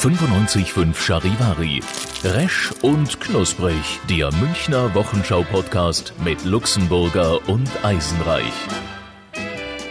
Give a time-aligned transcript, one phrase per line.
[0.00, 1.80] 95.5 Charivari.
[2.22, 8.52] Resch und Knusprig, der Münchner Wochenschau-Podcast mit Luxemburger und Eisenreich.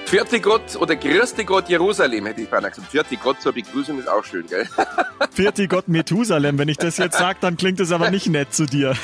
[0.05, 2.89] Vierte Gott oder Grüßte Gott Jerusalem, hätte ich beinahe gesagt.
[2.89, 4.65] Vierte Gott zur Begrüßung ist auch schön, gell?
[5.31, 8.65] Vierte Gott Methusalem, wenn ich das jetzt sage, dann klingt es aber nicht nett zu
[8.65, 8.96] dir.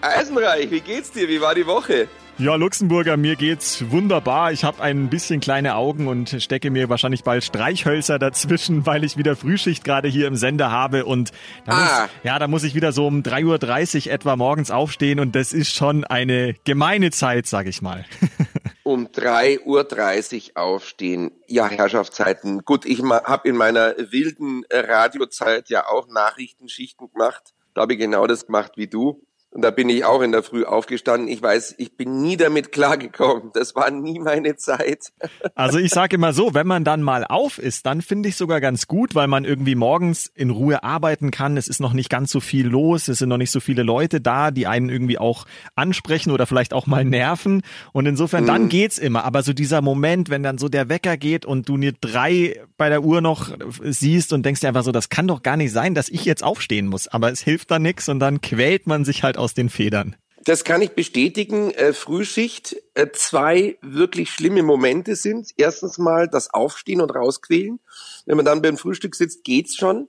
[0.00, 1.28] Eisenreich, wie geht's dir?
[1.28, 2.08] Wie war die Woche?
[2.36, 4.50] Ja, Luxemburger, mir geht's wunderbar.
[4.50, 9.16] Ich habe ein bisschen kleine Augen und stecke mir wahrscheinlich bald Streichhölzer dazwischen, weil ich
[9.16, 11.30] wieder Frühschicht gerade hier im Sender habe und
[11.64, 11.80] da ah.
[11.80, 15.52] muss, ja, da muss ich wieder so um 3.30 Uhr etwa morgens aufstehen und das
[15.52, 18.04] ist schon eine gemeine Zeit, sag ich mal.
[18.82, 21.30] um 3.30 Uhr aufstehen.
[21.46, 22.64] Ja, Herrschaftszeiten.
[22.64, 27.54] Gut, ich habe in meiner wilden Radiozeit ja auch Nachrichtenschichten gemacht.
[27.74, 29.23] Da habe ich genau das gemacht wie du.
[29.54, 31.28] Und da bin ich auch in der Früh aufgestanden.
[31.28, 33.52] Ich weiß, ich bin nie damit klargekommen.
[33.54, 35.12] Das war nie meine Zeit.
[35.56, 38.60] Also ich sage immer so, wenn man dann mal auf ist, dann finde ich sogar
[38.60, 41.56] ganz gut, weil man irgendwie morgens in Ruhe arbeiten kann.
[41.56, 43.06] Es ist noch nicht ganz so viel los.
[43.06, 45.46] Es sind noch nicht so viele Leute da, die einen irgendwie auch
[45.76, 47.62] ansprechen oder vielleicht auch mal nerven.
[47.92, 48.48] Und insofern, mhm.
[48.48, 49.24] dann geht's immer.
[49.24, 52.88] Aber so dieser Moment, wenn dann so der Wecker geht und du nur drei bei
[52.88, 53.50] der Uhr noch
[53.82, 56.42] siehst und denkst dir einfach so, das kann doch gar nicht sein, dass ich jetzt
[56.42, 57.06] aufstehen muss.
[57.06, 60.16] Aber es hilft dann nichts und dann quält man sich halt aus den Federn.
[60.44, 61.70] Das kann ich bestätigen.
[61.70, 65.52] Äh, Frühschicht, äh, zwei wirklich schlimme Momente sind.
[65.56, 67.80] Erstens mal das Aufstehen und rausquälen.
[68.26, 70.08] Wenn man dann beim Frühstück sitzt, geht's schon.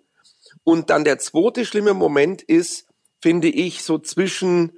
[0.64, 2.88] Und dann der zweite schlimme Moment ist,
[3.22, 4.74] finde ich, so zwischen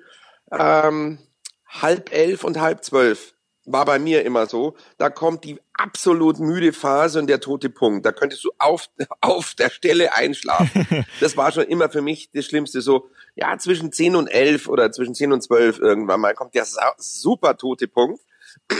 [0.51, 1.19] ähm,
[1.67, 3.33] halb elf und halb zwölf
[3.67, 4.75] war bei mir immer so.
[4.97, 8.05] Da kommt die absolut müde Phase und der tote Punkt.
[8.05, 8.89] Da könntest du auf,
[9.21, 10.87] auf der Stelle einschlafen.
[11.19, 12.81] Das war schon immer für mich das Schlimmste.
[12.81, 16.65] So, ja, zwischen 10 und 11 oder zwischen 10 und 12 irgendwann mal kommt der
[16.97, 18.21] super tote Punkt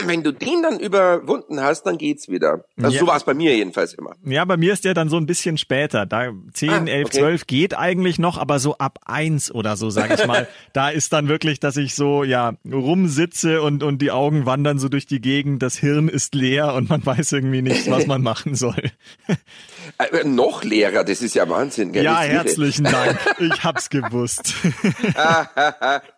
[0.06, 2.64] wenn du den dann überwunden hast, dann geht's wieder.
[2.76, 3.00] Also ja.
[3.00, 4.12] so war es bei mir jedenfalls immer.
[4.24, 6.06] Ja, bei mir ist der dann so ein bisschen später.
[6.06, 7.18] Da 10, ah, 11, okay.
[7.18, 10.48] 12 geht eigentlich noch, aber so ab 1 oder so, sag ich mal.
[10.72, 14.88] da ist dann wirklich, dass ich so, ja, rumsitze und, und die Augen wandern so
[14.88, 18.54] durch die Gegend, das Hirn ist leer und man weiß irgendwie nicht, was man machen
[18.54, 18.90] soll.
[19.98, 21.92] äh, noch leerer, das ist ja Wahnsinn.
[21.92, 22.04] Gell?
[22.04, 23.18] Ja, herzlichen Dank.
[23.38, 24.54] Ich hab's gewusst.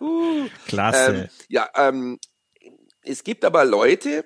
[0.01, 1.13] uh, Klasse.
[1.13, 2.19] Ähm, ja, ähm,
[3.11, 4.25] es gibt aber Leute,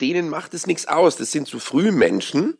[0.00, 1.16] denen macht es nichts aus.
[1.16, 2.58] Das sind zu früh Menschen.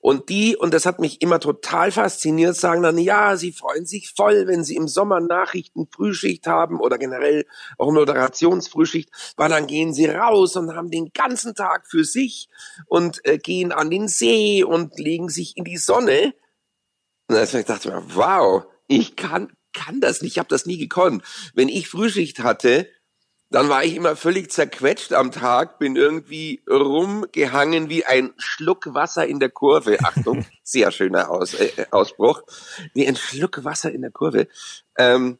[0.00, 4.12] Und die, und das hat mich immer total fasziniert, sagen dann, ja, sie freuen sich
[4.14, 7.46] voll, wenn sie im Sommer Nachrichten Frühschicht haben oder generell
[7.78, 12.48] auch Moderationsfrühschicht, weil dann gehen sie raus und haben den ganzen Tag für sich
[12.86, 16.34] und äh, gehen an den See und legen sich in die Sonne.
[17.28, 20.78] Und dann dachte ich mir, wow, ich kann, kann das nicht, ich habe das nie
[20.78, 21.22] gekonnt.
[21.54, 22.88] Wenn ich Frühschicht hatte,
[23.50, 29.26] dann war ich immer völlig zerquetscht am Tag, bin irgendwie rumgehangen wie ein Schluck Wasser
[29.26, 29.98] in der Kurve.
[30.02, 32.42] Achtung, sehr schöner Aus, äh, Ausbruch.
[32.92, 34.48] Wie ein Schluck Wasser in der Kurve.
[34.98, 35.38] Ähm,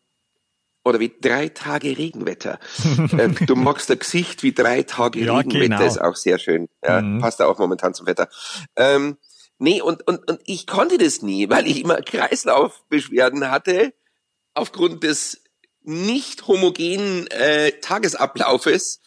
[0.84, 2.58] oder wie drei Tage Regenwetter.
[3.19, 5.84] ähm, du magst das Gesicht wie drei Tage ja, Regenwetter, genau.
[5.84, 6.69] ist auch sehr schön.
[6.82, 7.20] Ja, mhm.
[7.20, 8.28] Passt auch momentan zum Wetter.
[8.75, 9.19] Ähm,
[9.58, 13.92] nee, und, und, und ich konnte das nie, weil ich immer Kreislaufbeschwerden hatte
[14.54, 15.42] aufgrund des
[15.88, 19.00] nicht homogenen äh, Tagesablaufes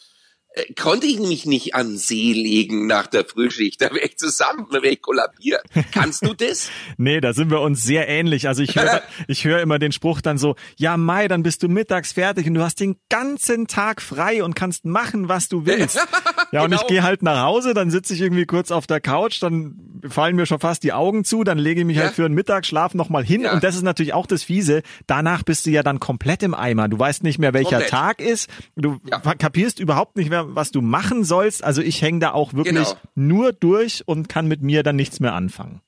[0.54, 3.80] äh, konnte ich mich nicht an See legen nach der Frühschicht.
[3.80, 5.62] Da wäre ich zusammen, da wäre ich kollabiert.
[5.92, 6.68] Kannst du das?
[6.98, 8.48] nee, da sind wir uns sehr ähnlich.
[8.48, 11.68] Also ich höre ich hör immer den Spruch dann so, ja Mai, dann bist du
[11.68, 15.96] mittags fertig und du hast den ganzen Tag frei und kannst machen, was du willst.
[16.52, 16.82] ja, und genau.
[16.82, 19.74] ich gehe halt nach Hause, dann sitze ich irgendwie kurz auf der Couch, dann
[20.08, 22.08] fallen mir schon fast die Augen zu, dann lege ich mich halt ja.
[22.08, 23.42] halt für einen Mittagsschlaf nochmal hin.
[23.42, 23.54] Ja.
[23.54, 24.82] Und das ist natürlich auch das Fiese.
[25.06, 26.88] Danach bist du ja dann komplett im Eimer.
[26.88, 27.90] Du weißt nicht mehr, welcher Komplett.
[27.90, 28.48] Tag ist.
[28.76, 29.18] Du ja.
[29.20, 31.64] kapierst überhaupt nicht mehr, was du machen sollst.
[31.64, 33.00] Also ich hänge da auch wirklich genau.
[33.14, 35.80] nur durch und kann mit mir dann nichts mehr anfangen.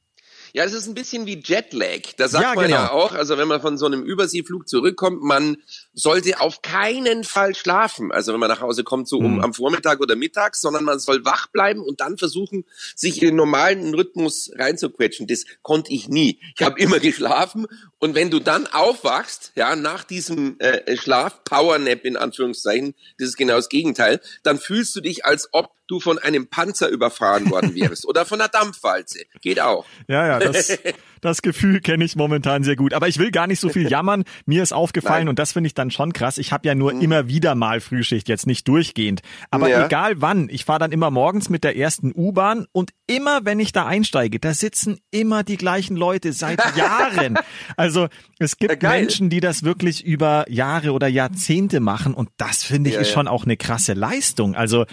[0.55, 2.15] Ja, es ist ein bisschen wie Jetlag.
[2.17, 2.77] Da sagt ja, man genau.
[2.77, 5.57] ja auch, also wenn man von so einem Überseeflug zurückkommt, man
[5.95, 8.13] sollte auf keinen Fall schlafen.
[8.13, 9.41] Also wenn man nach Hause kommt, so um mhm.
[9.41, 12.65] am Vormittag oder mittags, sondern man soll wach bleiben und dann versuchen,
[12.97, 15.27] sich in den normalen Rhythmus reinzuquetschen.
[15.27, 16.41] Das konnte ich nie.
[16.57, 17.67] Ich habe immer geschlafen
[18.05, 23.37] und wenn du dann aufwachst, ja, nach diesem äh, Schlaf, Powernap in Anführungszeichen, das ist
[23.37, 27.75] genau das Gegenteil, dann fühlst du dich, als ob du von einem Panzer überfahren worden
[27.75, 29.21] wärst oder von einer Dampfwalze.
[29.41, 29.87] Geht auch.
[30.09, 30.79] Ja, ja, das,
[31.21, 32.93] das Gefühl kenne ich momentan sehr gut.
[32.93, 34.25] Aber ich will gar nicht so viel jammern.
[34.47, 35.29] Mir ist aufgefallen Nein.
[35.29, 36.39] und das finde ich dann schon krass.
[36.39, 37.01] Ich habe ja nur mhm.
[37.01, 39.23] immer wieder mal Frühschicht, jetzt nicht durchgehend.
[39.51, 39.87] Aber ja.
[39.87, 43.73] egal wann, ich fahre dann immer morgens mit der ersten U-Bahn und immer, wenn ich
[43.73, 47.39] da einsteige, da sitzen immer die gleichen Leute seit Jahren.
[47.77, 48.09] also
[48.39, 52.91] es gibt ja, Menschen, die das wirklich über Jahre oder Jahrzehnte machen und das finde
[52.91, 54.55] ich ja, ist schon auch eine krasse Leistung.
[54.55, 54.85] Also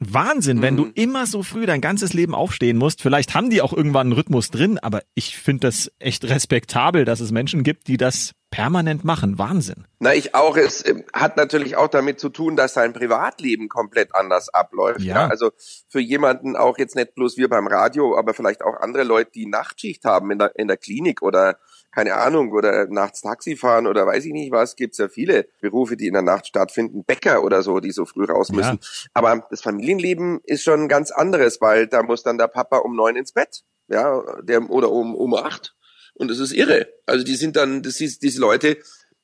[0.00, 0.92] Wahnsinn, wenn du mhm.
[0.94, 3.02] immer so früh dein ganzes Leben aufstehen musst.
[3.02, 7.20] Vielleicht haben die auch irgendwann einen Rhythmus drin, aber ich finde das echt respektabel, dass
[7.20, 9.38] es Menschen gibt, die das permanent machen.
[9.38, 9.86] Wahnsinn.
[9.98, 10.56] Na, ich auch.
[10.56, 15.00] Es äh, hat natürlich auch damit zu tun, dass sein Privatleben komplett anders abläuft.
[15.00, 15.14] Ja.
[15.16, 15.26] ja.
[15.28, 15.50] Also
[15.88, 19.46] für jemanden auch jetzt nicht bloß wir beim Radio, aber vielleicht auch andere Leute, die
[19.46, 21.58] Nachtschicht haben in der, in der Klinik oder
[21.92, 25.96] keine Ahnung, oder nachts Taxi fahren oder weiß ich nicht was, gibt's ja viele Berufe,
[25.96, 28.78] die in der Nacht stattfinden, Bäcker oder so, die so früh raus müssen.
[28.80, 29.10] Ja.
[29.14, 33.16] Aber das Familienleben ist schon ganz anderes, weil da muss dann der Papa um neun
[33.16, 35.74] ins Bett, ja, der, oder um, um acht.
[36.20, 36.86] Und das ist irre.
[37.06, 38.76] Also die sind dann, das ist, diese Leute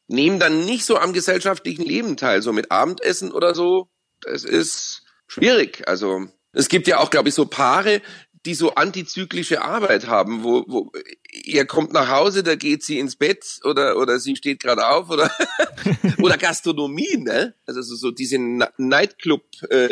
[0.09, 3.91] nehmen dann nicht so am gesellschaftlichen Leben teil, so mit Abendessen oder so.
[4.23, 5.87] Das ist schwierig.
[5.87, 8.01] Also es gibt ja auch, glaube ich, so Paare,
[8.47, 10.91] die so antizyklische Arbeit haben, wo, wo
[11.31, 15.11] ihr kommt nach Hause, da geht sie ins Bett oder oder sie steht gerade auf
[15.11, 15.31] oder
[16.23, 17.55] oder Gastronomie, ne?
[17.67, 19.91] Also so, diese Nightclub äh,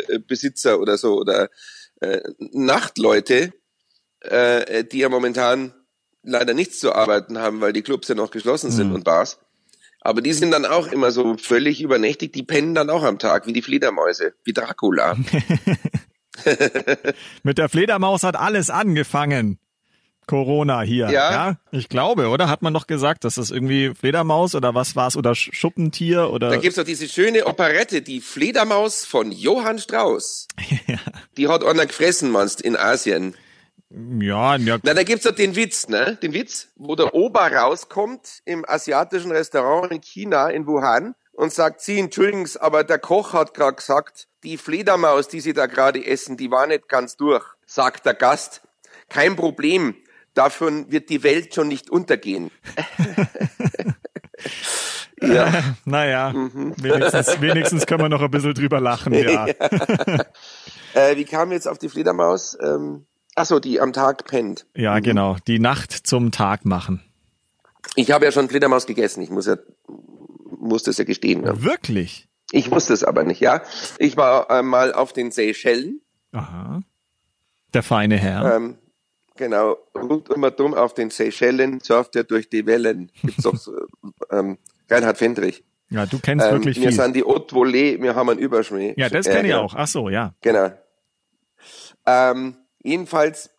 [0.73, 1.51] oder so oder
[2.01, 3.53] äh, Nachtleute,
[4.21, 5.71] äh, die ja momentan
[6.25, 8.95] leider nichts zu arbeiten haben, weil die Clubs ja noch geschlossen sind mhm.
[8.95, 9.39] und Bars.
[10.01, 13.47] Aber die sind dann auch immer so völlig übernächtig, die pennen dann auch am Tag,
[13.47, 15.17] wie die Fledermäuse, wie Dracula.
[17.43, 19.59] Mit der Fledermaus hat alles angefangen.
[20.27, 21.09] Corona hier.
[21.11, 21.31] Ja.
[21.31, 21.57] ja.
[21.71, 22.49] Ich glaube, oder?
[22.49, 26.49] Hat man noch gesagt, dass das irgendwie Fledermaus oder was war's oder Schuppentier oder.
[26.49, 30.47] Da gibt's doch diese schöne Operette, die Fledermaus von Johann Strauss.
[30.87, 30.97] ja.
[31.37, 33.35] Die hat einer gefressen, meinst in Asien.
[34.19, 34.77] Ja, ja.
[34.83, 36.17] Na, da gibt's doch den Witz, ne?
[36.21, 41.81] Den Witz, wo der Ober rauskommt im asiatischen Restaurant in China, in Wuhan, und sagt,
[41.81, 46.37] Sie, entschuldigen aber der Koch hat gerade gesagt, die Fledermaus, die Sie da gerade essen,
[46.37, 48.61] die war nicht ganz durch, sagt der Gast.
[49.09, 49.95] Kein Problem,
[50.33, 52.51] davon wird die Welt schon nicht untergehen.
[55.21, 55.47] ja.
[55.55, 56.73] Äh, naja, mhm.
[56.77, 59.47] wenigstens, wenigstens können wir noch ein bisschen drüber lachen, ja.
[59.57, 60.25] ja.
[60.93, 62.57] Äh, wie kam jetzt auf die Fledermaus?
[62.61, 64.65] Ähm, Achso, die am Tag pennt.
[64.75, 65.03] Ja, mhm.
[65.03, 65.37] genau.
[65.45, 67.03] Die Nacht zum Tag machen.
[67.95, 69.21] Ich habe ja schon Fledermaus gegessen.
[69.21, 69.57] Ich muss ja,
[70.57, 71.45] muss das ja gestehen.
[71.45, 71.61] Ja.
[71.61, 72.27] Wirklich?
[72.51, 73.61] Ich wusste es aber nicht, ja.
[73.97, 76.01] Ich war einmal auf den Seychellen.
[76.31, 76.81] Aha.
[77.73, 78.55] Der feine Herr.
[78.55, 78.77] Ähm,
[79.35, 83.11] genau, rund immer dumm auf den Seychellen surft er durch die Wellen.
[83.21, 83.73] Gibt's doch so,
[84.31, 84.57] ähm,
[84.89, 85.63] Reinhard Fendrich.
[85.89, 86.97] Ja, du kennst ähm, wirklich wir viel.
[86.97, 88.93] Wir sind die Haute Volée, wir haben einen Überschmäh.
[88.97, 89.73] Ja, das kenne äh, ich auch.
[89.75, 90.33] Ach so, ja.
[90.41, 90.71] Genau.
[92.05, 92.55] Ähm,
[92.85, 93.49] jedenfalls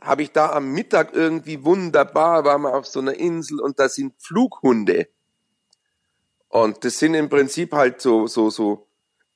[0.00, 3.88] habe ich da am Mittag irgendwie wunderbar, waren wir auf so einer Insel und da
[3.88, 5.08] sind Flughunde.
[6.48, 8.88] Und das sind im Prinzip halt so, so, so,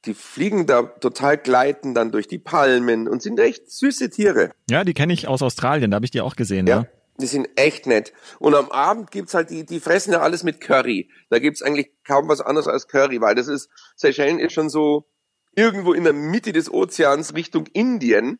[0.05, 4.50] die fliegen da total gleiten dann durch die Palmen und sind echt süße Tiere.
[4.69, 6.67] Ja, die kenne ich aus Australien, da habe ich die auch gesehen.
[6.67, 6.87] Ja, ja,
[7.19, 8.12] die sind echt nett.
[8.38, 11.11] Und am Abend gibt's halt, die, die fressen ja alles mit Curry.
[11.31, 15.06] Da gibt's eigentlich kaum was anderes als Curry, weil das ist, Seychellen ist schon so
[15.55, 18.38] irgendwo in der Mitte des Ozeans Richtung Indien.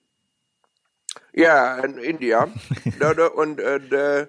[1.33, 2.45] Ja, in India.
[3.35, 4.27] und, und uh,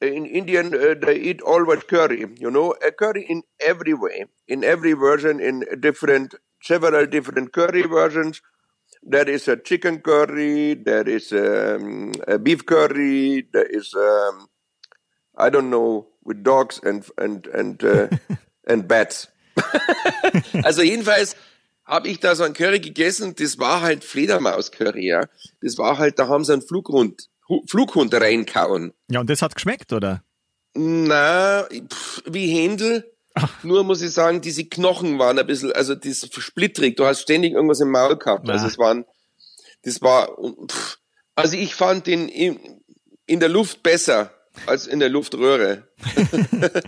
[0.00, 4.62] in Indian, uh, they eat always curry, you know, a curry in every way, in
[4.62, 8.42] every version, in different, several different curry versions.
[9.02, 14.48] There is a chicken curry, there is um, a beef curry, there is, um,
[15.36, 18.08] I don't know, with dogs and, and, and, uh,
[18.66, 19.28] and bats.
[20.64, 21.34] also jedenfalls
[21.86, 25.22] habe ich da so ein Curry gegessen, das war halt Fledermaus-Curry, ja.
[25.60, 27.28] Das war halt, da haben sie einen Flughund
[27.66, 28.92] Flughund reinkauen.
[29.08, 30.22] Ja, und das hat geschmeckt, oder?
[30.74, 33.12] Na, pff, wie Händel.
[33.34, 33.62] Ach.
[33.62, 36.96] Nur muss ich sagen, diese Knochen waren ein bisschen, also das splittrig.
[36.96, 38.48] Du hast ständig irgendwas im Maul gehabt.
[38.48, 39.04] Also es waren,
[39.82, 40.36] das war,
[40.68, 40.98] pff,
[41.34, 42.58] also ich fand den in,
[43.26, 44.32] in der Luft besser
[44.66, 45.86] als in der Luftröhre.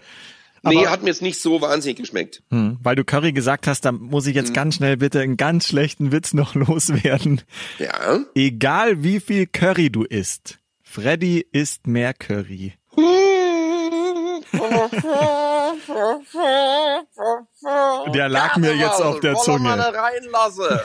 [0.63, 2.43] nee, hat mir jetzt nicht so wahnsinnig geschmeckt.
[2.51, 4.55] Hm, weil du Curry gesagt hast, da muss ich jetzt hm.
[4.55, 7.43] ganz schnell bitte einen ganz schlechten Witz noch loswerden.
[7.79, 8.21] Ja.
[8.35, 12.75] Egal wie viel Curry du isst, Freddy isst mehr Curry.
[18.13, 19.71] der lag mir jetzt auf der Zunge.
[19.71, 20.83] reinlasse.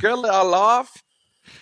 [0.00, 0.88] Curly Love.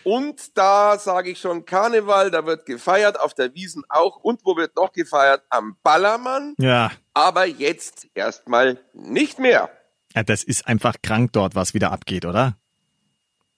[0.04, 4.16] Und da sage ich schon Karneval, da wird gefeiert, auf der Wiesen auch.
[4.16, 5.42] Und wo wird noch gefeiert?
[5.50, 6.54] Am Ballermann.
[6.58, 6.90] Ja.
[7.18, 9.70] Aber jetzt erstmal nicht mehr.
[10.14, 12.56] Ja, das ist einfach krank dort, was wieder abgeht, oder?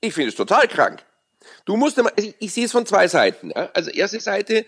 [0.00, 1.04] Ich finde es total krank.
[1.66, 3.50] Du musst immer, ich, ich sehe es von zwei Seiten.
[3.50, 3.68] Ja?
[3.74, 4.64] Also erste Seite,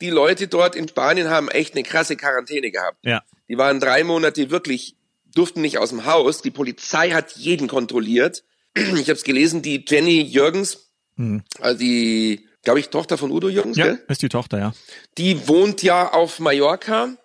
[0.00, 2.98] die Leute dort in Spanien haben echt eine krasse Quarantäne gehabt.
[3.02, 3.22] Ja.
[3.48, 4.96] Die waren drei Monate wirklich,
[5.32, 6.42] durften nicht aus dem Haus.
[6.42, 8.42] Die Polizei hat jeden kontrolliert.
[8.76, 11.44] Ich habe es gelesen, die Jenny Jürgens, Mhm.
[11.60, 14.02] Also die, glaube ich, Tochter von Udo Jürgens, ja, gell?
[14.08, 14.72] ist die Tochter, ja.
[15.16, 17.16] Die wohnt ja auf Mallorca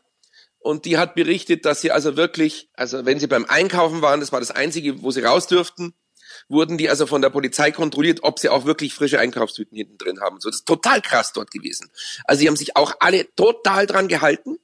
[0.59, 4.31] und die hat berichtet, dass sie also wirklich, also wenn sie beim Einkaufen waren, das
[4.31, 5.93] war das Einzige, wo sie raus dürften,
[6.47, 10.19] wurden die also von der Polizei kontrolliert, ob sie auch wirklich frische Einkaufstüten hinten drin
[10.21, 10.39] haben.
[10.39, 11.89] So, das ist total krass dort gewesen.
[12.25, 14.59] Also sie haben sich auch alle total dran gehalten.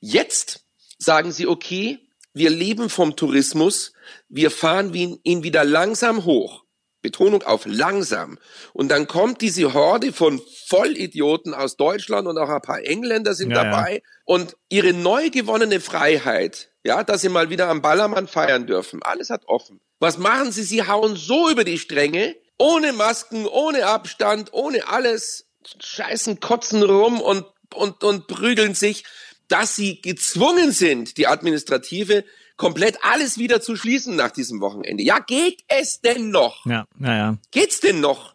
[0.00, 0.64] Jetzt
[0.98, 1.98] sagen sie, okay,
[2.32, 3.92] wir leben vom Tourismus,
[4.28, 6.63] wir fahren ihn wieder langsam hoch.
[7.04, 8.38] Betonung auf langsam.
[8.72, 13.50] Und dann kommt diese Horde von Vollidioten aus Deutschland und auch ein paar Engländer sind
[13.50, 14.10] ja, dabei ja.
[14.24, 19.02] und ihre neu gewonnene Freiheit, ja, dass sie mal wieder am Ballermann feiern dürfen.
[19.02, 19.80] Alles hat offen.
[20.00, 20.62] Was machen sie?
[20.62, 25.46] Sie hauen so über die Stränge, ohne Masken, ohne Abstand, ohne alles,
[25.78, 27.44] scheißen, kotzen rum und,
[27.74, 29.04] und, und prügeln sich,
[29.48, 32.24] dass sie gezwungen sind, die Administrative
[32.56, 35.02] komplett alles wieder zu schließen nach diesem Wochenende.
[35.02, 36.64] Ja, geht es denn noch?
[36.66, 37.38] Ja, naja.
[37.50, 38.34] Geht's denn noch?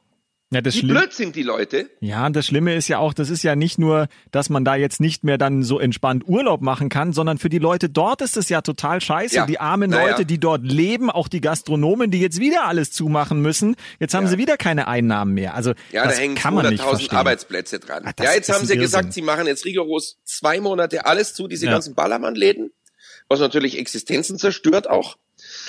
[0.51, 1.91] Ja, das Wie blöd sind die Leute?
[1.99, 4.75] Ja, und das Schlimme ist ja auch, das ist ja nicht nur, dass man da
[4.75, 8.35] jetzt nicht mehr dann so entspannt Urlaub machen kann, sondern für die Leute dort ist
[8.35, 9.35] es ja total scheiße.
[9.35, 9.45] Ja.
[9.45, 10.09] Die armen naja.
[10.09, 14.23] Leute, die dort leben, auch die Gastronomen, die jetzt wieder alles zumachen müssen, jetzt haben
[14.23, 14.31] ja.
[14.31, 15.53] sie wieder keine Einnahmen mehr.
[15.53, 17.15] Also ja, das da hängen kann man nicht verstehen.
[17.15, 18.01] Arbeitsplätze dran.
[18.05, 21.67] Ach, ja, jetzt haben sie gesagt, sie machen jetzt rigoros zwei Monate alles zu, diese
[21.67, 22.71] ganzen Ballermann-Läden
[23.29, 25.17] was natürlich Existenzen zerstört auch.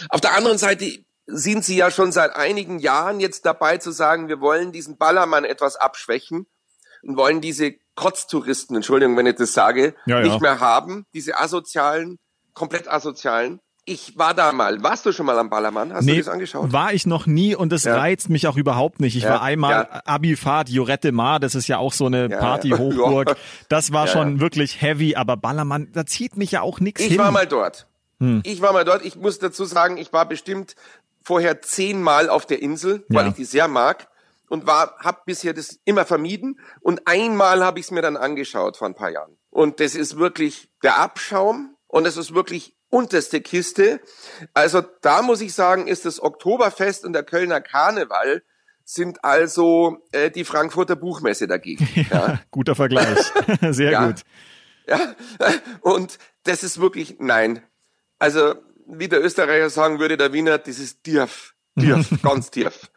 [0.08, 4.28] Auf der anderen Seite sind sie ja schon seit einigen Jahren jetzt dabei zu sagen,
[4.28, 6.46] wir wollen diesen Ballermann etwas abschwächen
[7.02, 10.24] und wollen diese Kotztouristen, Entschuldigung, wenn ich das sage, ja, ja.
[10.24, 12.18] nicht mehr haben, diese asozialen,
[12.54, 13.60] komplett asozialen.
[13.84, 14.82] Ich war da mal.
[14.82, 15.92] Warst du schon mal am Ballermann?
[15.92, 16.72] Hast nee, du das angeschaut?
[16.72, 17.96] War ich noch nie und das ja.
[17.96, 19.16] reizt mich auch überhaupt nicht.
[19.16, 19.30] Ich ja.
[19.30, 20.02] war einmal ja.
[20.04, 23.36] Abifahrt Jorette Mar, das ist ja auch so eine Party-Hochburg.
[23.68, 27.12] Das war schon wirklich heavy, aber Ballermann, da zieht mich ja auch nichts hin.
[27.12, 27.86] Ich war mal dort.
[28.18, 28.42] Hm.
[28.44, 29.04] Ich war mal dort.
[29.04, 30.76] Ich muss dazu sagen, ich war bestimmt
[31.22, 34.08] vorher zehnmal auf der Insel, weil ich die sehr mag
[34.48, 38.76] und war, hab bisher das immer vermieden und einmal habe ich es mir dann angeschaut
[38.76, 39.36] vor ein paar Jahren.
[39.50, 44.00] Und das ist wirklich der Abschaum und es ist wirklich unterste Kiste.
[44.52, 48.42] Also da muss ich sagen, ist das Oktoberfest und der Kölner Karneval
[48.84, 51.88] sind also äh, die Frankfurter Buchmesse dagegen.
[52.10, 53.18] Ja, guter Vergleich.
[53.70, 54.22] Sehr ja, gut.
[54.86, 55.14] Ja,
[55.80, 57.62] und das ist wirklich, nein.
[58.18, 58.56] Also,
[58.86, 62.90] wie der Österreicher sagen würde, der Wiener, das ist tief, tief, ganz tief.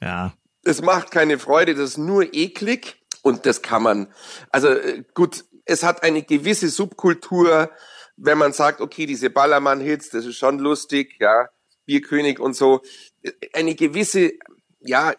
[0.00, 0.34] Ja.
[0.62, 4.12] Das macht keine Freude, das ist nur eklig und das kann man,
[4.50, 7.70] also äh, gut, es hat eine gewisse Subkultur,
[8.18, 11.48] wenn man sagt, okay, diese Ballermann-Hits, das ist schon lustig, ja,
[11.86, 12.82] Bierkönig und so,
[13.52, 14.32] eine gewisse,
[14.80, 15.12] ja,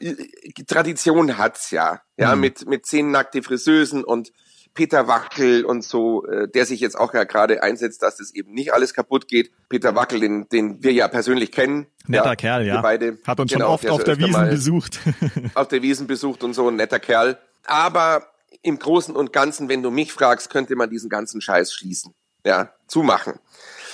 [0.68, 2.42] Tradition hat's ja, ja, mhm.
[2.42, 4.32] mit, mit zehn nackte Friseusen und
[4.76, 8.54] Peter Wackel und so, äh, der sich jetzt auch ja gerade einsetzt, dass das eben
[8.54, 9.52] nicht alles kaputt geht.
[9.68, 11.88] Peter Wackel, den, den wir ja persönlich kennen.
[12.06, 12.82] Netter ja, Kerl, ja.
[12.82, 15.00] Beide, Hat uns genau, schon oft auf der Wiesen besucht.
[15.56, 17.40] auf der Wiesen besucht und so, ein netter Kerl.
[17.66, 18.28] Aber
[18.62, 22.14] im Großen und Ganzen, wenn du mich fragst, könnte man diesen ganzen Scheiß schließen
[22.46, 23.40] ja, zumachen.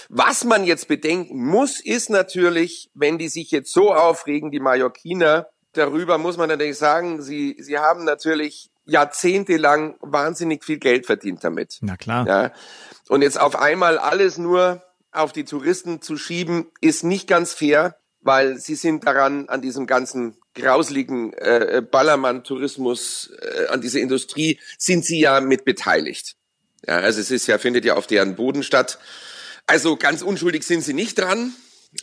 [0.09, 5.47] Was man jetzt bedenken muss, ist natürlich, wenn die sich jetzt so aufregen, die Mallorquiner,
[5.73, 11.79] darüber muss man natürlich sagen, sie, sie haben natürlich jahrzehntelang wahnsinnig viel Geld verdient damit.
[11.81, 12.27] Na klar.
[12.27, 12.51] Ja.
[13.09, 17.97] Und jetzt auf einmal alles nur auf die Touristen zu schieben, ist nicht ganz fair,
[18.21, 25.05] weil sie sind daran, an diesem ganzen grausligen äh, Ballermann-Tourismus, äh, an dieser Industrie, sind
[25.05, 26.35] sie ja mit beteiligt.
[26.87, 28.99] Ja, also es ist ja, findet ja auf deren Boden statt.
[29.67, 31.53] Also ganz unschuldig sind sie nicht dran.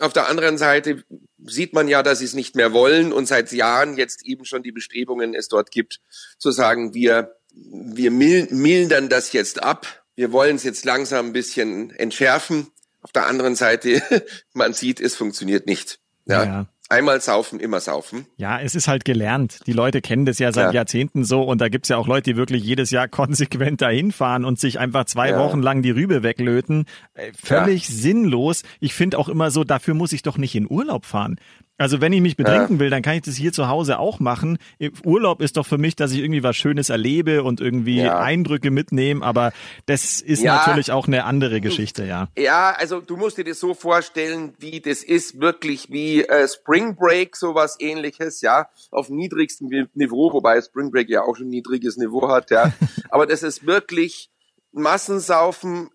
[0.00, 1.04] Auf der anderen Seite
[1.44, 4.62] sieht man ja, dass sie es nicht mehr wollen und seit Jahren jetzt eben schon
[4.62, 6.00] die Bestrebungen es dort gibt,
[6.38, 10.04] zu sagen, wir, wir mildern das jetzt ab.
[10.14, 12.68] Wir wollen es jetzt langsam ein bisschen entschärfen.
[13.02, 14.02] Auf der anderen Seite,
[14.52, 15.98] man sieht, es funktioniert nicht.
[16.26, 16.44] Ja.
[16.44, 16.66] ja.
[16.92, 18.26] Einmal saufen, immer saufen.
[18.37, 19.61] Ja, es ist halt gelernt.
[19.66, 20.72] Die Leute kennen das ja seit ja.
[20.80, 24.44] Jahrzehnten so und da gibt's ja auch Leute, die wirklich jedes Jahr konsequent dahin fahren
[24.44, 25.38] und sich einfach zwei ja.
[25.38, 26.84] Wochen lang die Rübe weglöten.
[27.14, 27.94] Äh, völlig ja.
[27.94, 28.62] sinnlos.
[28.78, 31.37] Ich finde auch immer so, dafür muss ich doch nicht in Urlaub fahren.
[31.82, 32.80] Also wenn ich mich betrinken ja.
[32.80, 34.58] will, dann kann ich das hier zu Hause auch machen.
[35.04, 38.20] Urlaub ist doch für mich, dass ich irgendwie was Schönes erlebe und irgendwie ja.
[38.20, 39.52] Eindrücke mitnehme, aber
[39.86, 40.56] das ist ja.
[40.56, 42.28] natürlich auch eine andere Geschichte, ja.
[42.38, 46.94] Ja, also du musst dir das so vorstellen, wie das ist wirklich wie äh, Spring
[46.94, 52.28] Break, sowas ähnliches, ja, auf niedrigstem Niveau, wobei Spring Break ja auch schon niedriges Niveau
[52.28, 52.72] hat, ja.
[53.10, 54.30] aber das ist wirklich
[54.70, 55.90] Massensaufen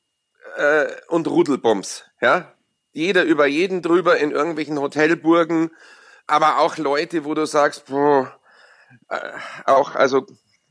[0.57, 2.51] äh, und Rudelbombs, ja
[2.97, 5.71] jeder über jeden drüber in irgendwelchen Hotelburgen,
[6.25, 8.37] aber auch Leute, wo du sagst, boah,
[9.09, 9.19] äh,
[9.65, 10.25] auch, also,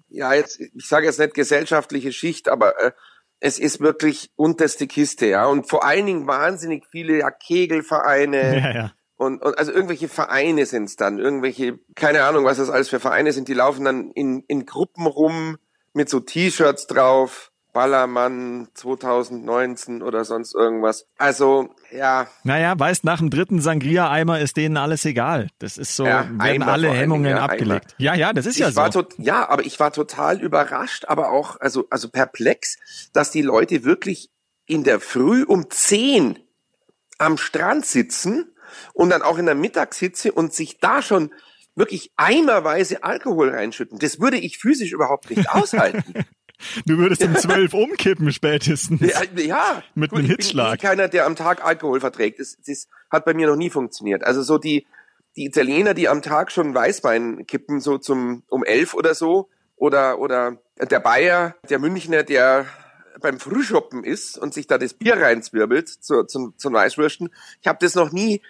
[0.08, 2.92] ja, jetzt, ich sage jetzt nicht gesellschaftliche Schicht, aber äh,
[3.38, 5.46] es ist wirklich unterste Kiste, ja.
[5.46, 8.60] Und vor allen Dingen wahnsinnig viele ja, Kegelvereine.
[8.60, 8.92] Ja, ja.
[9.18, 13.32] Und, und also irgendwelche Vereine sind's dann, irgendwelche, keine Ahnung, was das alles für Vereine
[13.32, 15.56] sind, die laufen dann in, in Gruppen rum
[15.94, 21.04] mit so T-Shirts drauf Ballermann 2019 oder sonst irgendwas.
[21.18, 22.26] Also, ja.
[22.42, 25.50] Naja, weißt, nach dem dritten Sangria-Eimer ist denen alles egal.
[25.58, 27.88] Das ist so, ja, werden alle Hemmungen ja, abgelegt.
[27.90, 27.94] Eimer.
[27.98, 29.04] Ja, ja, das ist ich ja so.
[29.18, 32.78] Ja, aber ich war total überrascht, aber auch, also, also perplex,
[33.12, 34.30] dass die Leute wirklich
[34.64, 36.38] in der Früh um 10
[37.18, 38.56] am Strand sitzen
[38.94, 41.30] und dann auch in der Mittagshitze und sich da schon
[41.74, 43.98] wirklich eimerweise Alkohol reinschütten.
[43.98, 46.24] Das würde ich physisch überhaupt nicht aushalten.
[46.86, 49.00] Du würdest um zwölf umkippen spätestens.
[49.00, 49.82] Ja, ja.
[49.94, 50.74] mit einem Hitzschlag.
[50.74, 52.40] Ich bin keiner, der am Tag Alkohol verträgt.
[52.40, 54.24] Das, das hat bei mir noch nie funktioniert.
[54.24, 54.86] Also so die,
[55.36, 60.18] die Italiener, die am Tag schon Weißwein kippen, so zum um elf oder so, oder
[60.18, 62.66] oder der Bayer, der Münchner, der
[63.20, 67.30] beim Frühschoppen ist und sich da das Bier reinzwirbelt zu, zu, zum Weißwürsten.
[67.60, 68.42] Ich habe das noch nie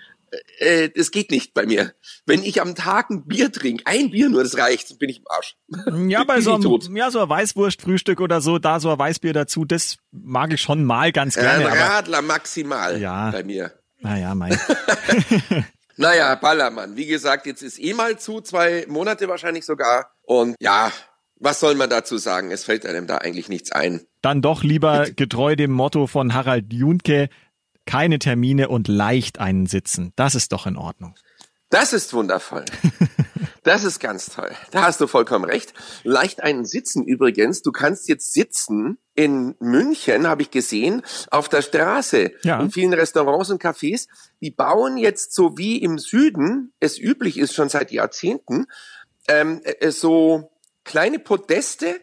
[0.59, 1.95] äh, das geht nicht bei mir.
[2.25, 5.25] Wenn ich am Tag ein Bier trinke, ein Bier nur, das reicht, bin ich im
[5.29, 5.57] Arsch.
[6.09, 9.65] Ja, bei so einem, ja, so ein Weißwurstfrühstück oder so, da so ein Weißbier dazu,
[9.65, 11.69] das mag ich schon mal ganz gerne.
[11.69, 13.31] Ein Radler maximal ja.
[13.31, 13.73] bei mir.
[14.01, 14.59] Naja, mein.
[15.97, 16.97] naja, Ballermann.
[16.97, 20.13] Wie gesagt, jetzt ist eh mal zu, zwei Monate wahrscheinlich sogar.
[20.23, 20.93] Und ja,
[21.39, 22.51] was soll man dazu sagen?
[22.51, 24.07] Es fällt einem da eigentlich nichts ein.
[24.23, 27.29] Dann doch lieber getreu dem Motto von Harald Junke,
[27.87, 30.13] keine Termine und leicht einen sitzen.
[30.17, 31.15] Das ist doch in Ordnung.
[31.71, 32.65] Das ist wundervoll.
[33.67, 34.53] Das ist ganz toll.
[34.71, 35.75] Da hast du vollkommen recht.
[36.05, 37.63] Leicht einen sitzen übrigens.
[37.63, 41.03] Du kannst jetzt sitzen in München, habe ich gesehen,
[41.33, 42.31] auf der Straße.
[42.45, 42.61] Ja.
[42.61, 44.07] In vielen Restaurants und Cafés.
[44.41, 48.67] Die bauen jetzt so wie im Süden, es üblich ist schon seit Jahrzehnten,
[49.27, 50.53] ähm, äh, so
[50.85, 52.01] kleine Podeste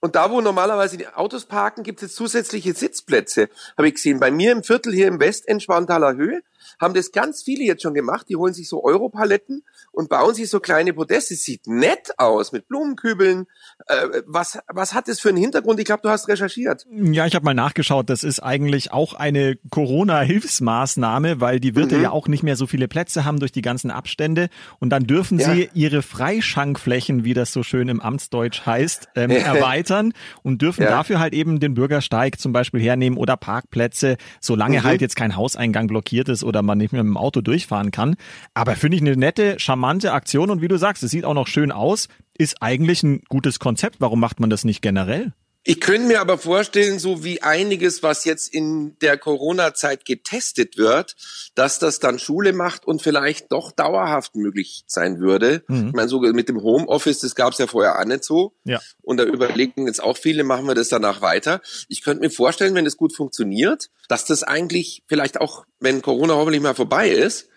[0.00, 3.48] und da, wo normalerweise die Autos parken, gibt es zusätzliche Sitzplätze.
[3.76, 4.20] Habe ich gesehen.
[4.20, 6.42] Bei mir im Viertel hier im Westend Schwanthaler Höhe
[6.80, 8.26] haben das ganz viele jetzt schon gemacht.
[8.28, 11.34] Die holen sich so Europaletten und bauen sich so kleine Podeste.
[11.34, 13.46] Sieht nett aus mit Blumenkübeln.
[13.86, 15.78] Äh, was, was hat das für einen Hintergrund?
[15.80, 16.86] Ich glaube, du hast recherchiert.
[16.90, 18.10] Ja, ich habe mal nachgeschaut.
[18.10, 22.02] Das ist eigentlich auch eine Corona-Hilfsmaßnahme, weil die Wirte mhm.
[22.02, 24.48] ja auch nicht mehr so viele Plätze haben durch die ganzen Abstände.
[24.78, 25.52] Und dann dürfen ja.
[25.52, 30.12] sie ihre Freischankflächen, wie das so schön im Amtsdeutsch heißt, ähm, erweitern
[30.42, 30.90] und dürfen ja.
[30.90, 34.84] dafür halt eben den Bürgersteig zum Beispiel hernehmen oder Parkplätze, solange mhm.
[34.84, 38.16] halt jetzt kein Hauseingang blockiert ist oder man nicht mehr mit dem Auto durchfahren kann.
[38.54, 41.46] Aber finde ich eine nette, charmante Aktion und wie du sagst, es sieht auch noch
[41.46, 44.00] schön aus, ist eigentlich ein gutes Konzept.
[44.00, 45.32] Warum macht man das nicht generell?
[45.68, 51.14] Ich könnte mir aber vorstellen, so wie einiges, was jetzt in der Corona-Zeit getestet wird,
[51.54, 55.62] dass das dann Schule macht und vielleicht doch dauerhaft möglich sein würde.
[55.68, 55.88] Mhm.
[55.88, 58.54] Ich meine, so mit dem Homeoffice, das gab es ja vorher auch nicht so.
[58.64, 58.80] Ja.
[59.02, 61.60] Und da überlegen jetzt auch viele, machen wir das danach weiter.
[61.88, 66.32] Ich könnte mir vorstellen, wenn es gut funktioniert, dass das eigentlich vielleicht auch, wenn Corona
[66.32, 67.50] hoffentlich mal vorbei ist,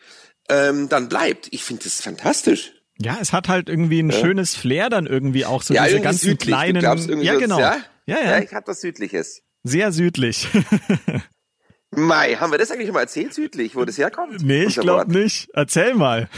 [0.50, 1.48] ähm, dann bleibt.
[1.52, 2.74] Ich finde das fantastisch.
[3.02, 4.20] Ja, es hat halt irgendwie ein ja.
[4.20, 6.48] schönes Flair dann irgendwie auch so ja, diese ganzen südlich.
[6.50, 7.24] kleinen.
[7.24, 7.60] ja, genau.
[7.60, 7.78] Ja?
[8.06, 8.32] Ja, ja.
[8.32, 9.44] ja, ich habe was Südliches.
[9.64, 10.48] Sehr südlich.
[11.92, 14.42] Mai, haben wir das eigentlich schon mal erzählt, südlich, wo das herkommt?
[14.42, 15.50] Nee, ich glaube nicht.
[15.54, 16.30] Erzähl mal.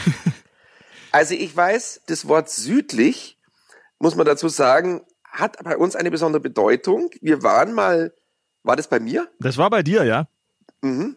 [1.12, 3.38] also ich weiß, das Wort südlich,
[3.99, 7.12] muss man dazu sagen, hat bei uns eine besondere Bedeutung.
[7.21, 8.13] Wir waren mal,
[8.63, 9.30] war das bei mir?
[9.39, 10.28] Das war bei dir, ja.
[10.82, 11.15] Mhm.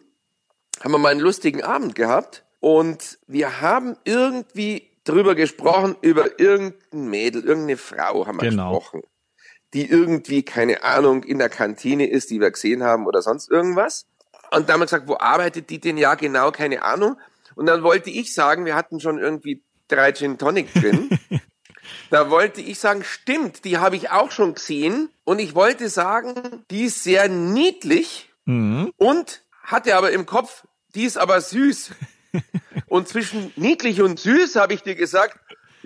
[0.81, 7.09] Haben wir mal einen lustigen Abend gehabt und wir haben irgendwie drüber gesprochen, über irgendein
[7.09, 8.77] Mädel, irgendeine Frau haben wir genau.
[8.77, 9.01] gesprochen
[9.77, 14.07] die irgendwie, keine Ahnung, in der Kantine ist, die wir gesehen haben oder sonst irgendwas.
[14.49, 15.97] Und da haben wir gesagt, wo arbeitet die denn?
[15.97, 17.17] Ja, genau, keine Ahnung.
[17.53, 21.19] Und dann wollte ich sagen, wir hatten schon irgendwie drei Gin Tonic drin.
[22.09, 25.09] da wollte ich sagen, stimmt, die habe ich auch schon gesehen.
[25.25, 26.33] Und ich wollte sagen,
[26.71, 28.91] die ist sehr niedlich mhm.
[28.97, 31.91] und hatte aber im Kopf, die ist aber süß.
[32.87, 35.37] und zwischen niedlich und süß habe ich dir gesagt,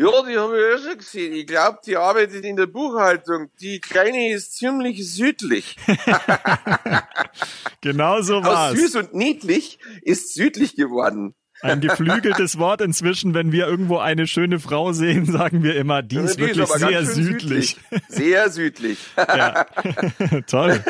[0.01, 1.33] ja, die haben wir ja schon gesehen.
[1.33, 3.51] Ich glaube, die arbeitet in der Buchhaltung.
[3.59, 5.75] Die Kleine ist ziemlich südlich.
[7.81, 8.73] genau so war's.
[8.73, 11.35] Aus süß und niedlich ist südlich geworden.
[11.61, 16.17] Ein geflügeltes Wort inzwischen, wenn wir irgendwo eine schöne Frau sehen, sagen wir immer, die
[16.17, 17.77] ist die wirklich ist sehr südlich.
[17.89, 18.03] südlich.
[18.07, 18.97] Sehr südlich.
[20.47, 20.83] Toll.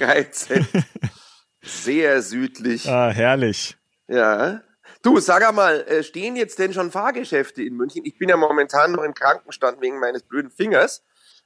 [0.00, 0.66] Reizend.
[1.60, 2.88] Sehr südlich.
[2.88, 3.76] Ah, herrlich.
[4.08, 4.62] Ja.
[5.02, 8.04] Du, sag einmal, äh, stehen jetzt denn schon Fahrgeschäfte in München?
[8.04, 11.02] Ich bin ja momentan noch im Krankenstand wegen meines blöden Fingers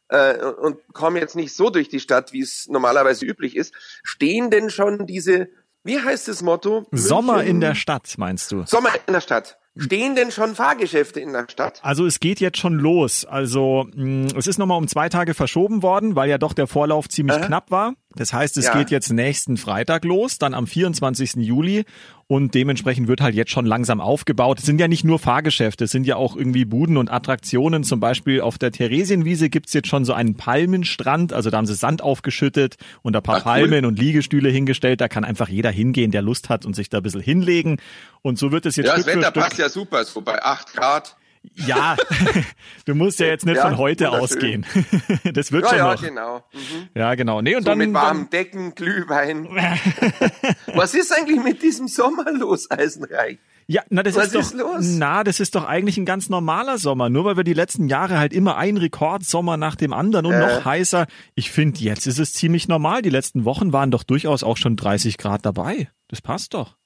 [0.08, 3.74] äh, und komme jetzt nicht so durch die Stadt, wie es normalerweise üblich ist.
[4.02, 5.48] Stehen denn schon diese,
[5.84, 6.86] wie heißt das Motto?
[6.92, 7.50] Sommer München?
[7.50, 8.64] in der Stadt, meinst du?
[8.66, 9.58] Sommer in der Stadt.
[9.78, 11.80] Stehen denn schon Fahrgeschäfte in der Stadt?
[11.82, 13.26] Also es geht jetzt schon los.
[13.26, 17.08] Also mm, es ist nochmal um zwei Tage verschoben worden, weil ja doch der Vorlauf
[17.08, 17.46] ziemlich Aha.
[17.46, 17.94] knapp war.
[18.16, 18.76] Das heißt, es ja.
[18.76, 21.34] geht jetzt nächsten Freitag los, dann am 24.
[21.36, 21.84] Juli
[22.26, 24.58] und dementsprechend wird halt jetzt schon langsam aufgebaut.
[24.58, 27.84] Es sind ja nicht nur Fahrgeschäfte, es sind ja auch irgendwie Buden und Attraktionen.
[27.84, 31.74] Zum Beispiel auf der Theresienwiese gibt's jetzt schon so einen Palmenstrand, also da haben sie
[31.74, 33.88] Sand aufgeschüttet und ein paar Ach, Palmen cool.
[33.90, 35.00] und Liegestühle hingestellt.
[35.00, 37.78] Da kann einfach jeder hingehen, der Lust hat und sich da ein bisschen hinlegen.
[38.22, 40.42] Und so wird es jetzt ja, Stück das Wetter Stück passt ja super, so bei
[40.42, 41.16] acht Grad.
[41.54, 41.96] Ja,
[42.84, 44.66] du musst ja jetzt nicht ja, von heute ausgehen.
[45.32, 46.02] Das wird ja, schon ja, noch.
[46.02, 46.44] genau.
[46.52, 46.88] Mhm.
[46.94, 47.42] Ja, genau.
[47.42, 49.46] Nee, und so dann mit warmen Decken, Glühwein.
[50.74, 53.38] Was ist eigentlich mit diesem Sommer los, Eisenreich?
[53.68, 54.76] Ja, na das Was ist doch, ist los?
[54.96, 57.08] na das ist doch eigentlich ein ganz normaler Sommer.
[57.08, 60.40] Nur weil wir die letzten Jahre halt immer ein Rekordsommer nach dem anderen und Äh.
[60.40, 61.06] noch heißer.
[61.34, 63.02] Ich finde, jetzt ist es ziemlich normal.
[63.02, 65.88] Die letzten Wochen waren doch durchaus auch schon 30 Grad dabei.
[66.08, 66.76] Das passt doch.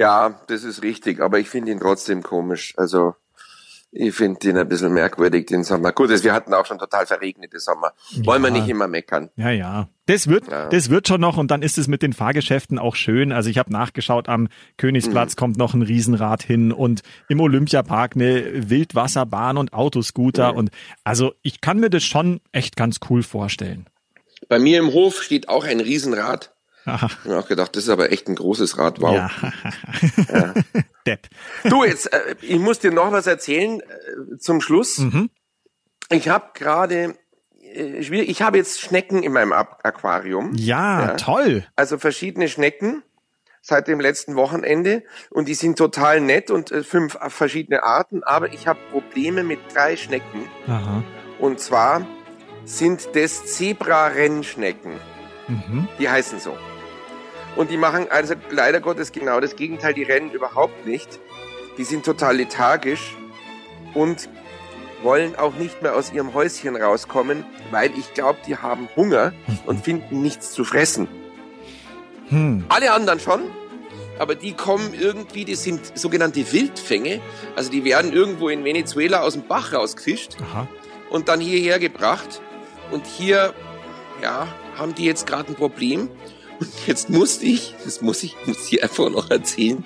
[0.00, 2.72] Ja, das ist richtig, aber ich finde ihn trotzdem komisch.
[2.78, 3.16] Also
[3.92, 5.92] ich finde ihn ein bisschen merkwürdig, den Sommer.
[5.92, 7.92] Gut, wir hatten auch schon total verregnete Sommer.
[8.24, 9.28] Wollen wir nicht immer meckern.
[9.36, 9.90] Ja, ja.
[10.06, 10.70] Das wird, Ja.
[10.70, 13.30] das wird schon noch und dann ist es mit den Fahrgeschäften auch schön.
[13.30, 18.70] Also ich habe nachgeschaut, am Königsplatz kommt noch ein Riesenrad hin und im Olympiapark eine
[18.70, 20.70] Wildwasserbahn und Autoscooter und
[21.04, 23.86] also ich kann mir das schon echt ganz cool vorstellen.
[24.48, 26.54] Bei mir im Hof steht auch ein Riesenrad.
[26.86, 27.06] Aha.
[27.24, 29.00] Ich habe auch gedacht, das ist aber echt ein großes Rad.
[29.00, 29.14] Wow.
[29.14, 29.30] Ja.
[31.06, 31.28] Depp.
[31.64, 34.98] Du, jetzt, äh, ich muss dir noch was erzählen äh, zum Schluss.
[34.98, 35.30] Mhm.
[36.10, 37.14] Ich habe gerade,
[37.62, 40.52] äh, ich habe jetzt Schnecken in meinem Aquarium.
[40.54, 41.14] Ja, Ja.
[41.16, 41.64] toll.
[41.76, 43.02] Also verschiedene Schnecken
[43.62, 48.52] seit dem letzten Wochenende und die sind total nett und äh, fünf verschiedene Arten, aber
[48.54, 51.04] ich habe Probleme mit drei Schnecken Aha.
[51.38, 52.06] und zwar
[52.64, 54.92] sind das Zebra-Rennschnecken.
[55.48, 55.88] Mhm.
[55.98, 56.56] Die heißen so.
[57.56, 61.20] Und die machen also leider Gottes genau das Gegenteil, die rennen überhaupt nicht.
[61.78, 63.16] Die sind total lethargisch
[63.94, 64.28] und
[65.02, 69.32] wollen auch nicht mehr aus ihrem Häuschen rauskommen, weil ich glaube, die haben Hunger
[69.66, 71.08] und finden nichts zu fressen.
[72.28, 72.64] Hm.
[72.68, 73.42] Alle anderen schon,
[74.20, 77.22] aber die kommen irgendwie, die sind sogenannte Wildfänge.
[77.56, 80.68] Also die werden irgendwo in Venezuela aus dem Bach rausgefischt Aha.
[81.08, 82.42] und dann hierher gebracht.
[82.90, 83.54] Und hier,
[84.22, 86.10] ja, haben die jetzt gerade ein Problem.
[86.60, 89.82] Und jetzt muss ich, das muss ich, muss ich einfach noch erzählen,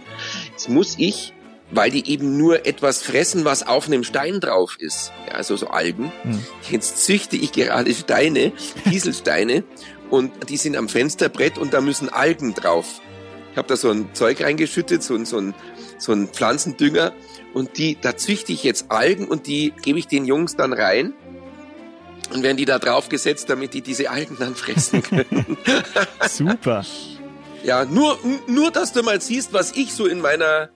[0.53, 1.33] jetzt muss ich,
[1.71, 5.69] weil die eben nur etwas fressen, was auf einem Stein drauf ist, ja, also so
[5.69, 6.45] Algen, Hm.
[6.71, 8.53] jetzt züchte ich gerade Steine,
[8.89, 9.65] Kieselsteine,
[10.11, 13.01] und die sind am Fensterbrett und da müssen Algen drauf.
[13.53, 15.55] Ich habe da so ein Zeug reingeschüttet, so, ein- so, ein,
[15.99, 17.13] so ein Pflanzendünger,
[17.55, 21.15] und die, da züchte ich jetzt Algen und die gebe ich den Jungs dann rein.
[22.33, 25.57] Und werden die da drauf gesetzt, damit die diese Algen dann fressen können.
[26.29, 26.85] Super.
[27.63, 30.71] ja, nur, nur, dass du mal siehst, was ich so in meiner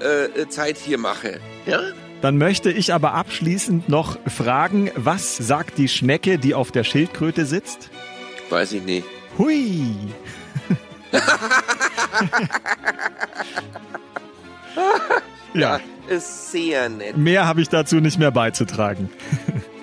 [0.00, 1.40] äh, Zeit hier mache.
[1.66, 1.80] Ja?
[2.22, 7.44] Dann möchte ich aber abschließend noch fragen, was sagt die Schnecke, die auf der Schildkröte
[7.44, 7.90] sitzt?
[8.50, 9.06] Weiß ich nicht.
[9.36, 9.94] Hui.
[15.54, 17.16] ja, Ist sehr nett.
[17.16, 19.10] mehr habe ich dazu nicht mehr beizutragen.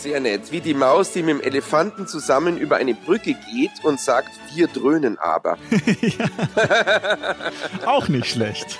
[0.00, 0.50] Sehr nett.
[0.50, 4.66] Wie die Maus, die mit dem Elefanten zusammen über eine Brücke geht und sagt, wir
[4.68, 5.58] dröhnen aber.
[7.86, 8.78] Auch nicht schlecht.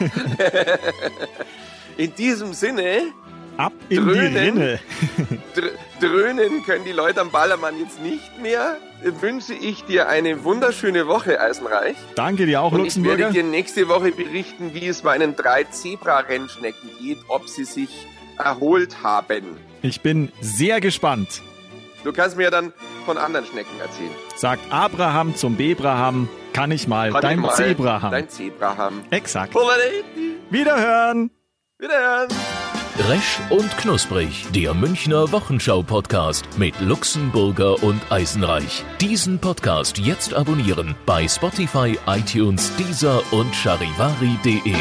[1.97, 3.13] In diesem Sinne,
[3.57, 4.33] Ab in Dröhnen.
[4.33, 4.81] die Rinne.
[5.55, 8.79] dr dröhnen können die Leute am Ballermann jetzt nicht mehr.
[9.21, 11.97] Wünsche ich dir eine wunderschöne Woche, Eisenreich.
[12.15, 13.31] Danke dir auch, Und ich werde Luxemburger.
[13.33, 17.91] dir nächste Woche berichten, wie es meinen drei Zebra-Rennschnecken geht, ob sie sich
[18.39, 19.59] erholt haben.
[19.83, 21.43] Ich bin sehr gespannt.
[22.05, 22.73] Du kannst mir dann
[23.05, 24.11] von anderen Schnecken erzählen.
[24.37, 28.11] Sagt Abraham zum Bebraham, kann ich mal Kann dein ich mal Zebraham.
[28.11, 29.05] Dein Zebraham.
[29.11, 29.55] Exakt.
[30.51, 31.31] Wiederhören.
[31.79, 32.29] Wiederhören.
[33.09, 38.85] Resch und Knusprig, der Münchner Wochenschau-Podcast mit Luxemburger und Eisenreich.
[39.01, 44.75] Diesen Podcast jetzt abonnieren bei Spotify, iTunes, Deezer und charivari.de.